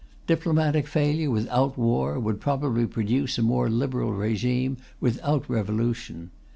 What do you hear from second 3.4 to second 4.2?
more Liberal